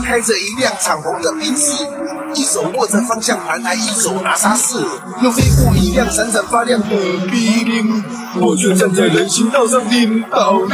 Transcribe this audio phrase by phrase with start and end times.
[0.00, 1.86] 开着一辆敞篷的宾士，
[2.34, 4.78] 一手握着方向盘，还一手拿沙士，
[5.22, 6.88] 又飞过一辆闪闪发亮的
[7.30, 8.04] B 零，
[8.40, 10.68] 我却站在人行道上领导铃。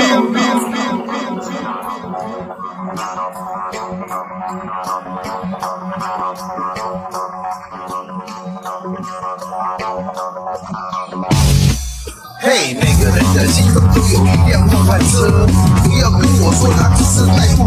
[12.41, 15.47] 嘿，每个人的心中都有一辆梦幻车，
[15.83, 17.64] 不要跟我说它只是代步。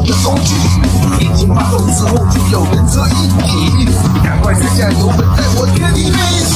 [1.97, 3.89] 擎发动之后就有人车一体，
[4.23, 6.53] 赶快踩下油门，带我全力飞行。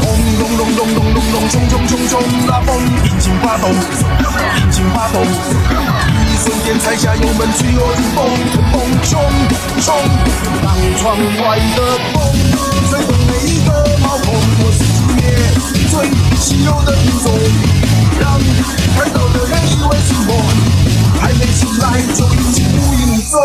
[0.00, 0.08] 轰
[0.38, 2.80] 隆隆隆隆隆隆，冲冲冲冲，拉风！
[3.04, 8.24] 引擎发动，引擎发动，一瞬间踩下油门，吹我劲风，
[8.72, 9.20] 风冲
[9.82, 9.92] 冲，
[10.62, 11.78] 让窗外的
[12.14, 12.16] 风
[12.88, 13.68] 吹动每一个
[14.00, 14.32] 毛孔，
[14.64, 15.22] 我是今夜
[15.90, 16.08] 最
[16.40, 17.28] 稀有的品种，
[18.18, 18.40] 让
[18.96, 20.32] 看到的人以为是梦，
[21.20, 23.36] 还没醒来就已经无影无踪。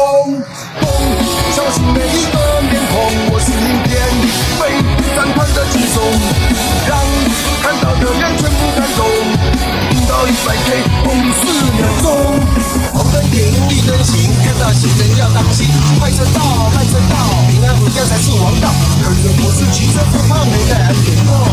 [13.37, 15.67] 红灯停，绿灯行，看到行人要当心，
[15.99, 17.15] 快车道，慢车道，
[17.49, 18.69] 平安回家才是王道。
[19.03, 21.45] 可是我是骑车不怕没带安全帽。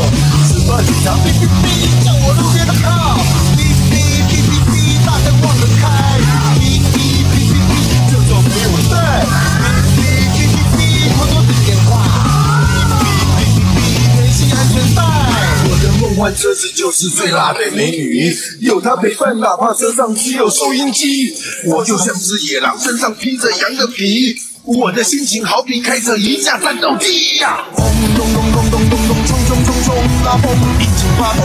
[0.66, 1.66] 乱叫，哔哔哔，
[16.24, 21.34] 我的梦幻车子就是最辣的美女，有她陪伴，哪怕车上只有收音机，
[21.66, 27.84] 我就像只野狼，身上披着羊的皮，我的心情好比开着一架战斗机呀，轰
[28.16, 29.94] 隆隆隆隆隆隆，冲冲冲冲。
[30.24, 31.44] 拉风，引擎发动，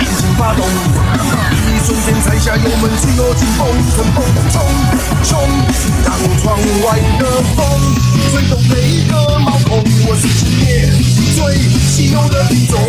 [0.00, 4.56] 引擎发动，一瞬间踩下油门，吹落劲风，乘风冲
[5.28, 5.36] 冲，
[6.02, 6.08] 让
[6.40, 7.22] 窗外的
[7.54, 7.60] 风
[8.32, 9.84] 吹动每一个毛孔。
[10.08, 10.88] 我是今夜
[11.36, 11.60] 最
[11.90, 12.80] 稀有的品种，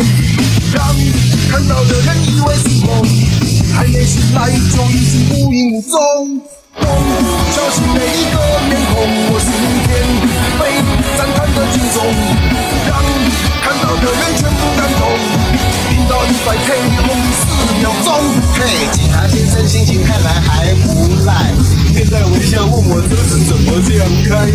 [19.66, 21.52] 心情看来还不赖，
[21.94, 24.46] 面带微笑问我车子怎么这样开。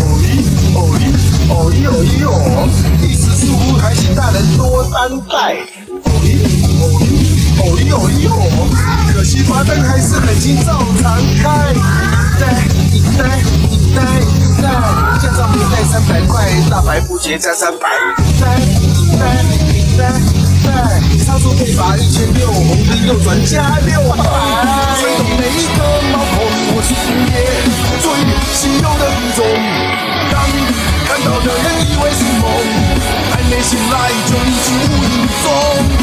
[0.00, 0.28] 哦咦
[0.74, 1.04] 哦咦
[1.50, 2.68] 哦咦哦咦哦，
[3.02, 5.34] 意思似乎还请大人多担待。
[6.02, 6.26] 哦咦
[6.80, 7.12] 哦咦
[7.60, 8.32] 哦咦哦咦哦，
[9.12, 11.74] 可惜罚单还是很轻照常开。
[12.40, 12.42] 呆
[13.16, 13.22] 呆
[13.94, 14.02] 呆
[14.60, 14.62] 呆，
[15.20, 17.88] 驾照没带三百块，大白不结加三百。
[18.40, 18.58] 呆
[19.18, 19.22] 呆
[19.98, 20.00] 呆。
[20.08, 20.43] 操作
[21.64, 24.16] 一把一千六，红的又转加六百。
[25.00, 25.80] 吹动每一个
[26.12, 26.44] 毛孔，
[26.76, 27.32] 我是星夜
[28.02, 28.04] 最
[28.52, 29.40] 稀有的雨种。
[30.30, 30.60] 当你
[31.08, 32.44] 看到的人以为是梦，
[33.30, 35.93] 还没醒来就已经无影踪。